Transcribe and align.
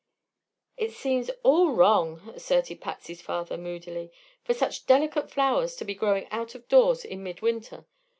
"It 0.77 0.93
seems 0.93 1.29
all 1.43 1.73
wrong," 1.73 2.31
asserted 2.33 2.81
Patsy's 2.81 3.21
father, 3.21 3.55
moodily, 3.55 4.11
"for 4.43 4.55
such 4.55 4.87
delicate 4.87 5.29
flowers 5.29 5.75
to 5.75 5.85
be 5.85 5.93
growing 5.93 6.27
out 6.31 6.55
of 6.55 6.67
doors 6.67 7.05
in 7.05 7.21
midwinter. 7.21 7.85